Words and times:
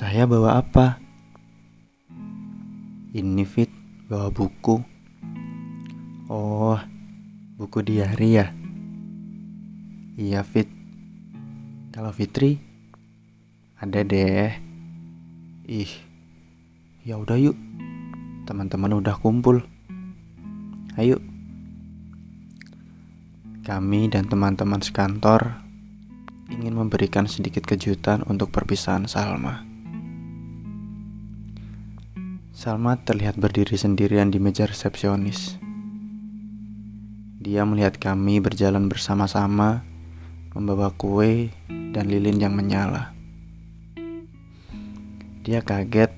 Saya 0.00 0.24
bawa 0.24 0.56
apa? 0.56 0.96
Ini 3.12 3.44
Fit, 3.44 3.68
bawa 4.08 4.32
buku. 4.32 4.80
Oh, 6.24 6.80
buku 7.60 7.84
diary 7.84 8.40
ya? 8.40 8.48
Iya 10.16 10.40
Fit. 10.40 10.72
Kalau 11.92 12.16
Fitri, 12.16 12.56
ada 13.76 14.00
deh. 14.00 14.56
Ih, 15.68 15.92
ya 17.04 17.20
udah 17.20 17.36
yuk. 17.36 17.60
Teman-teman 18.48 19.04
udah 19.04 19.20
kumpul. 19.20 19.68
Ayo. 20.96 21.20
Kami 23.68 24.08
dan 24.08 24.32
teman-teman 24.32 24.80
sekantor 24.80 25.60
ingin 26.48 26.72
memberikan 26.72 27.28
sedikit 27.28 27.68
kejutan 27.68 28.24
untuk 28.24 28.48
perpisahan 28.48 29.04
Salma. 29.04 29.69
Salma 32.50 32.98
terlihat 32.98 33.38
berdiri 33.38 33.78
sendirian 33.78 34.34
di 34.34 34.42
meja 34.42 34.66
resepsionis. 34.66 35.54
Dia 37.38 37.62
melihat 37.62 38.02
kami 38.02 38.42
berjalan 38.42 38.90
bersama-sama, 38.90 39.86
membawa 40.50 40.90
kue 40.90 41.54
dan 41.70 42.10
lilin 42.10 42.42
yang 42.42 42.50
menyala. 42.58 43.14
Dia 45.46 45.62
kaget 45.62 46.10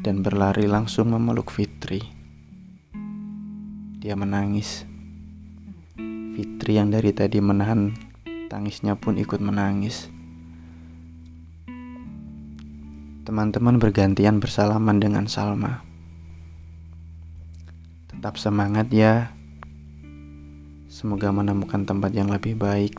dan 0.00 0.24
berlari 0.24 0.64
langsung 0.64 1.12
memeluk 1.12 1.52
Fitri. 1.52 2.00
Dia 4.00 4.16
menangis. 4.16 4.88
Fitri 6.40 6.80
yang 6.80 6.88
dari 6.88 7.12
tadi 7.12 7.36
menahan 7.36 7.92
tangisnya 8.48 8.96
pun 8.96 9.20
ikut 9.20 9.44
menangis. 9.44 10.08
Teman-teman 13.24 13.80
bergantian 13.80 14.36
bersalaman 14.36 15.00
dengan 15.00 15.24
Salma. 15.24 15.80
Tetap 18.12 18.36
semangat 18.36 18.92
ya. 18.92 19.32
Semoga 20.92 21.32
menemukan 21.32 21.88
tempat 21.88 22.12
yang 22.12 22.28
lebih 22.28 22.52
baik. 22.60 22.92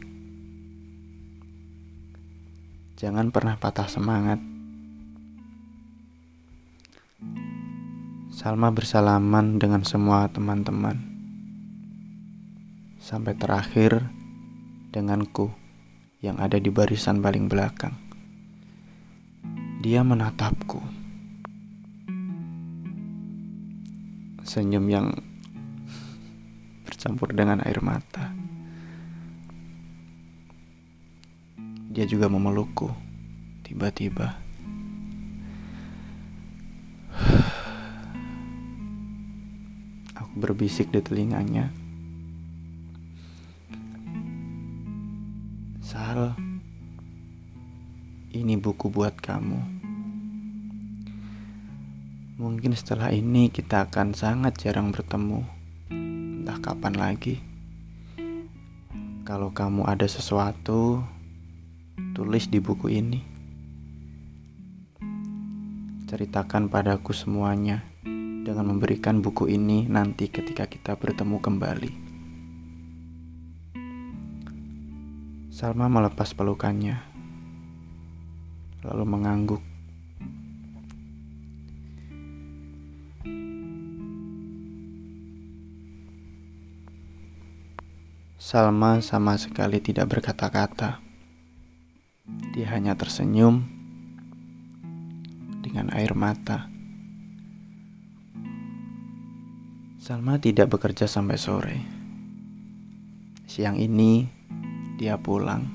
Jangan 2.98 3.30
pernah 3.30 3.54
patah 3.62 3.86
semangat. 3.86 4.42
Salma 8.34 8.74
bersalaman 8.74 9.62
dengan 9.62 9.86
semua 9.86 10.26
teman-teman. 10.34 11.06
Sampai 12.98 13.38
terakhir 13.38 14.10
denganku 14.90 15.54
yang 16.26 16.42
ada 16.42 16.58
di 16.58 16.74
barisan 16.74 17.22
paling 17.22 17.46
belakang. 17.46 18.05
Dia 19.86 20.02
menatapku. 20.02 20.82
Senyum 24.42 24.90
yang 24.90 25.14
bercampur 26.90 27.30
dengan 27.30 27.62
air 27.62 27.86
mata. 27.86 28.34
Dia 31.94 32.10
juga 32.10 32.26
memelukku. 32.34 32.90
Tiba-tiba. 33.62 34.42
Aku 40.18 40.34
berbisik 40.34 40.90
di 40.90 41.06
telinganya. 41.06 41.70
Sal, 45.86 46.34
ini 48.34 48.58
buku 48.58 48.90
buat 48.90 49.14
kamu. 49.22 49.75
Mungkin 52.36 52.76
setelah 52.76 53.16
ini 53.16 53.48
kita 53.48 53.88
akan 53.88 54.12
sangat 54.12 54.60
jarang 54.60 54.92
bertemu, 54.92 55.40
entah 55.88 56.60
kapan 56.60 56.92
lagi. 57.00 57.40
Kalau 59.24 59.56
kamu 59.56 59.88
ada 59.88 60.04
sesuatu, 60.04 61.00
tulis 62.12 62.52
di 62.52 62.60
buku 62.60 62.92
ini. 62.92 63.24
Ceritakan 66.12 66.68
padaku 66.68 67.16
semuanya 67.16 67.88
dengan 68.44 68.68
memberikan 68.68 69.24
buku 69.24 69.48
ini 69.48 69.88
nanti 69.88 70.28
ketika 70.28 70.68
kita 70.68 71.00
bertemu 71.00 71.40
kembali. 71.40 71.92
Salma 75.56 75.88
melepas 75.88 76.36
pelukannya, 76.36 77.00
lalu 78.84 79.04
mengangguk. 79.08 79.75
Salma 88.46 89.02
sama 89.02 89.42
sekali 89.42 89.82
tidak 89.82 90.06
berkata-kata. 90.06 91.02
Dia 92.54 92.78
hanya 92.78 92.94
tersenyum 92.94 93.66
dengan 95.66 95.90
air 95.90 96.14
mata. 96.14 96.70
Salma 99.98 100.38
tidak 100.38 100.78
bekerja 100.78 101.10
sampai 101.10 101.42
sore. 101.42 101.78
Siang 103.50 103.82
ini 103.82 104.30
dia 105.02 105.18
pulang. 105.18 105.66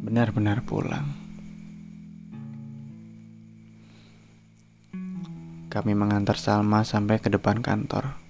Benar-benar 0.00 0.64
pulang. 0.64 1.12
Kami 5.68 5.92
mengantar 5.92 6.40
Salma 6.40 6.88
sampai 6.88 7.20
ke 7.20 7.28
depan 7.28 7.60
kantor. 7.60 8.25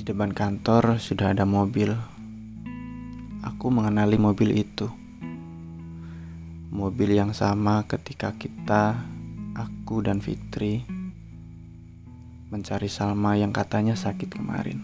Di 0.00 0.16
depan 0.16 0.32
kantor 0.32 0.96
sudah 0.96 1.36
ada 1.36 1.44
mobil. 1.44 1.92
Aku 3.44 3.68
mengenali 3.68 4.16
mobil 4.16 4.56
itu. 4.56 4.88
Mobil 6.72 7.20
yang 7.20 7.36
sama 7.36 7.84
ketika 7.84 8.32
kita, 8.32 8.96
aku 9.52 10.00
dan 10.00 10.24
Fitri 10.24 10.88
mencari 12.48 12.88
Salma 12.88 13.36
yang 13.36 13.52
katanya 13.52 13.92
sakit 13.92 14.40
kemarin. 14.40 14.80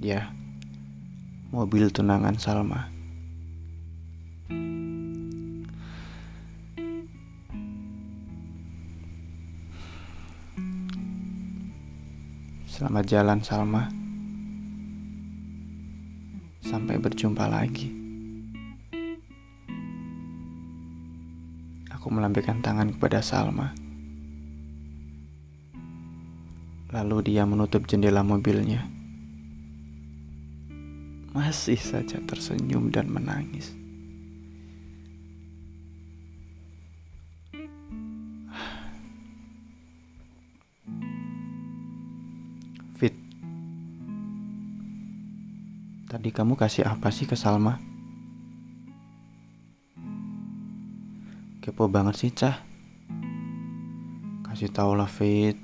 Ya, 0.00 0.32
mobil 1.52 1.92
tunangan 1.92 2.40
Salma. 2.40 2.88
Selamat 12.64 13.04
jalan 13.04 13.44
Salma. 13.44 13.97
Sampai 16.68 17.00
berjumpa 17.00 17.48
lagi. 17.48 17.88
Aku 21.96 22.12
melambaikan 22.12 22.60
tangan 22.60 22.92
kepada 22.92 23.24
Salma. 23.24 23.72
Lalu 26.92 27.32
dia 27.32 27.48
menutup 27.48 27.88
jendela 27.88 28.20
mobilnya. 28.20 28.84
Masih 31.32 31.80
saja 31.80 32.20
tersenyum 32.28 32.92
dan 32.92 33.08
menangis. 33.08 33.72
Tadi 46.08 46.32
kamu 46.32 46.56
kasih 46.56 46.88
apa 46.88 47.12
sih 47.12 47.28
ke 47.28 47.36
Salma? 47.36 47.76
Kepo 51.60 51.84
banget 51.92 52.16
sih, 52.16 52.32
Cah. 52.32 52.64
Kasih 54.48 54.72
tau 54.72 54.96
lah, 54.96 55.04
Fit. 55.04 55.60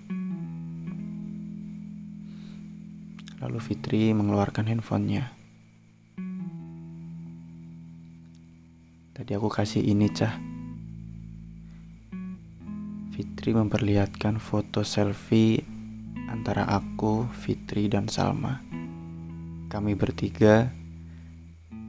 Lalu 3.41 3.59
Fitri 3.65 4.13
mengeluarkan 4.13 4.69
handphonenya. 4.69 5.33
Tadi 9.17 9.31
aku 9.33 9.49
kasih 9.49 9.81
ini, 9.81 10.13
Cah. 10.13 10.37
Fitri 13.17 13.57
memperlihatkan 13.57 14.37
foto 14.37 14.85
selfie 14.85 15.65
antara 16.29 16.69
aku, 16.69 17.33
Fitri, 17.33 17.89
dan 17.89 18.13
Salma. 18.13 18.74
Kami 19.75 19.99
bertiga 19.99 20.71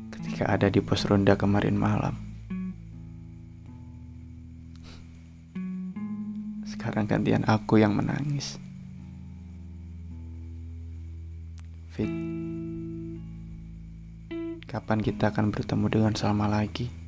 ketika 0.10 0.50
ada 0.50 0.74
di 0.74 0.82
pos 0.82 1.06
ronda 1.06 1.38
kemarin 1.38 1.78
malam. 1.78 2.18
Sekarang 6.66 7.06
gantian 7.06 7.46
aku 7.46 7.78
yang 7.78 7.94
menangis. 7.94 8.58
Fit, 11.94 12.10
Kapan 14.66 15.06
kita 15.06 15.30
akan 15.30 15.54
bertemu 15.54 15.86
dengan 15.86 16.14
Salma 16.18 16.50
lagi? 16.50 17.05